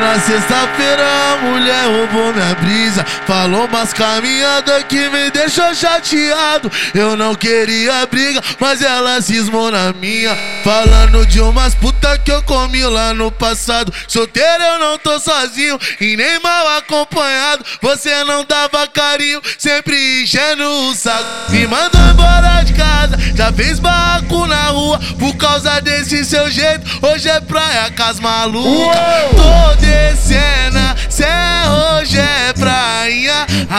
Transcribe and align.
Na 0.00 0.18
sexta-feira 0.18 1.02
a 1.04 1.36
mulher 1.42 1.84
roubou 1.84 2.32
minha 2.32 2.54
brisa. 2.54 3.04
Falou 3.26 3.66
umas 3.66 3.92
caminhadas 3.92 4.84
que 4.84 5.08
me 5.10 5.30
deixou 5.30 5.74
chateado. 5.74 6.72
Eu 6.94 7.16
não 7.16 7.34
queria 7.34 8.06
briga, 8.06 8.42
mas 8.58 8.80
ela 8.80 9.20
cismou 9.20 9.70
na 9.70 9.92
minha. 9.92 10.36
Falando 10.64 11.26
de 11.26 11.40
umas 11.40 11.74
puta 11.74 12.18
que 12.18 12.32
eu 12.32 12.42
comi 12.42 12.82
lá 12.84 13.12
no 13.12 13.30
passado. 13.30 13.92
Solteiro 14.08 14.62
eu 14.62 14.78
não 14.78 14.98
tô 14.98 15.18
sozinho 15.20 15.78
e 16.00 16.16
nem 16.16 16.40
mal 16.40 16.78
acompanhado. 16.78 17.64
Você 17.80 18.24
não 18.24 18.44
dava 18.44 18.86
carinho, 18.88 19.42
sempre 19.58 20.22
enchendo 20.22 20.64
o 20.64 20.94
saco. 20.94 21.50
Me 21.50 21.66
mandou 21.66 22.00
embora 22.10 22.62
de 22.64 22.72
casa, 22.72 23.18
já 23.34 23.52
fez 23.52 23.78
barraco 23.78 24.46
na 24.46 24.68
rua. 24.68 24.98
Por 25.18 25.36
causa 25.36 25.80
desse 25.80 26.24
seu 26.24 26.50
jeito, 26.50 26.86
hoje 27.06 27.28
é 27.28 27.40
praia 27.40 27.90
com 27.96 28.02
as 28.02 28.18
malucas 28.18 29.21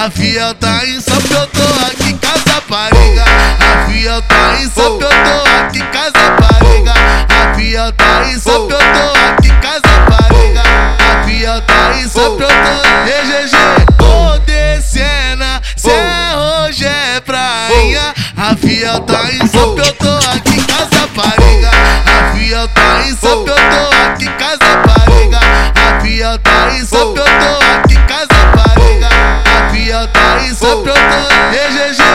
A 0.03 0.11
fiel 0.11 0.53
tá 0.55 0.85
em 0.85 0.99
São 0.99 1.15
eu 1.15 1.47
tô 1.47 1.85
aqui 1.85 2.13
casa 2.15 2.61
pariga. 2.67 3.23
A 3.23 3.89
fiel 3.89 4.21
tá 4.23 4.57
em 4.59 4.69
São 4.69 4.99
eu 4.99 4.99
tô 4.99 5.61
aqui 5.61 5.79
casa 5.79 6.31
pariga. 6.41 6.93
A 7.29 7.55
fiel 7.55 7.93
tá 7.93 8.23
em 8.25 8.37
São 8.37 8.63
eu 8.63 8.67
tô 8.67 9.29
aqui 9.31 9.49
casa 9.61 10.01
pariga. 10.09 10.61
A 10.99 11.23
fiel 11.23 11.61
tá 11.61 11.93
em 11.97 12.09
São 12.09 12.33
eu 12.33 12.37
tô 12.37 12.83
Tô 13.97 14.39
descendo, 14.39 15.45
cê 15.77 15.91
hoje 16.35 16.85
é 16.85 17.21
A 18.35 18.57
fiel 18.57 18.99
tá 19.03 19.31
em 19.31 19.47
São 19.47 19.77
eu 19.77 19.93
tô 19.93 20.17
aqui 20.35 20.61
casa 20.65 21.07
pariga. 21.15 21.71
A 22.05 22.35
fiel 22.35 22.67
tá 22.67 23.03
em 23.07 23.15
São 23.15 23.39
eu 23.39 23.45
tô 23.45 24.11
aqui 24.11 24.25
casa 24.37 24.77
pariga. 24.85 25.39
A 25.39 26.01
fiel 26.01 26.37
tá 26.39 26.73
em 26.73 26.85
São 26.85 27.13
tô 27.13 27.21
aqui 27.21 27.95
Esse 31.53 32.01
é 32.01 32.13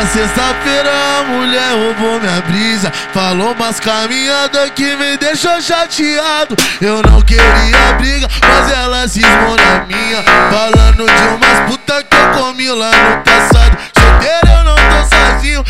Na 0.00 0.06
sexta-feira 0.06 0.90
a 1.18 1.24
mulher 1.24 1.72
roubou 1.72 2.18
minha 2.18 2.40
brisa. 2.40 2.90
Falou 3.12 3.52
umas 3.52 3.78
caminhadas 3.78 4.70
que 4.70 4.96
me 4.96 5.18
deixou 5.18 5.60
chateado. 5.60 6.56
Eu 6.80 7.02
não 7.02 7.20
queria 7.20 7.92
briga, 7.98 8.26
mas 8.48 8.70
ela 8.70 9.06
cismou 9.06 9.56
na 9.56 9.84
minha. 9.84 10.22
Falando 10.50 11.04
de 11.04 11.28
umas 11.34 11.60
puta 11.68 12.02
que 12.02 12.16
eu 12.16 12.30
comi 12.32 12.70
lá 12.70 12.90
no 12.90 13.22
passado 13.22 13.76
Solteiro 13.98 14.48
eu 14.48 14.64
não 14.64 14.74
tô 14.76 15.16
sozinho 15.16 15.64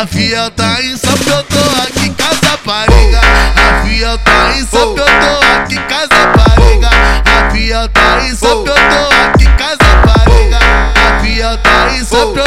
A 0.00 0.06
fiel 0.06 0.50
tá 0.52 0.80
em 0.80 0.96
São 0.96 1.12
eu 1.12 1.42
tô 1.42 1.58
aqui 1.82 2.08
casa 2.14 2.56
pariga. 2.64 3.20
A 3.20 3.84
fiel 3.84 4.16
tá 4.16 4.54
em 4.56 4.66
São 4.66 4.96
eu 4.96 5.04
tô 5.04 5.56
aqui 5.58 5.76
casa 5.76 6.26
pariga. 6.38 6.88
A 7.26 7.50
fiel 7.50 7.86
tá 7.90 8.20
em 8.22 8.34
São 8.34 8.60
eu 8.60 8.64
tô 8.64 8.72
aqui 9.26 9.44
casa 9.58 9.76
pariga. 10.06 10.58
A 10.96 11.20
fiel 11.20 11.58
tá 11.58 11.90
em 11.92 12.02
São 12.02 12.28
eu 12.28 12.32
tô 12.32 12.44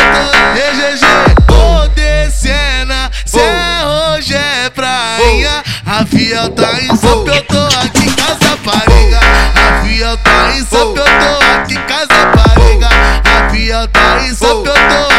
EGG 0.57 1.05
Tô 1.45 1.87
descendo, 1.89 2.93
cê 3.23 3.39
hoje 3.85 4.33
é 4.33 4.71
prainha 4.71 5.63
A 5.86 6.03
fiel 6.08 6.49
tá 6.49 6.81
em 6.81 6.95
São 6.95 7.23
eu 7.27 7.43
tô 7.43 7.65
aqui 7.86 8.11
casa 8.15 8.58
pariga. 8.65 9.19
A 9.53 9.83
fiel 9.86 10.17
tá 10.17 10.55
em 10.55 10.65
São 10.65 10.87
eu 10.87 10.95
tô 10.95 11.45
aqui 11.55 11.75
casa 11.75 12.31
pariga. 12.36 12.89
A 13.23 13.49
fiel 13.52 13.87
tá 13.89 14.21
em 14.23 14.33
São 14.33 14.49
eu 14.49 14.63
tô 14.63 14.71
aqui 14.71 14.87
casa 14.87 15.12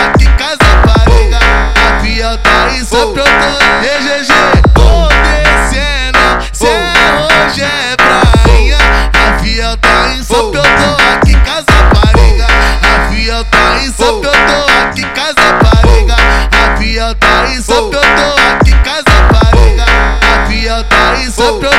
só 2.94 3.06
pronto, 3.06 3.24
pronta 3.24 3.84
é 3.84 3.98
GG, 3.98 4.32
vou 4.76 5.08
descendo. 5.08 6.46
Cê 6.52 6.68
hoje 6.68 7.62
é 7.62 7.96
prainha, 7.96 8.78
a 9.12 9.38
fiel 9.40 9.76
tá 9.78 10.14
em 10.16 10.22
São 10.22 10.52
oh. 10.52 11.12
Aqui 11.12 11.32
em 11.32 11.40
casa 11.40 11.64
pariga. 11.92 12.46
A 12.46 13.10
fiel 13.10 13.44
tá 13.46 13.78
em 13.82 13.90
São 13.90 14.22
aqui 14.80 15.02
casa 15.06 15.54
pariga. 15.58 16.14
A 16.52 16.76
fiel 16.76 17.14
tá 17.16 17.46
em 17.48 17.60
São 17.60 17.90
aqui 17.90 18.72
casa 18.84 19.24
pariga. 19.32 19.84
A 20.22 20.46
fiel 20.46 20.84
tá 20.84 21.16
em 21.16 21.30
São 21.32 21.58
Pedro, 21.58 21.74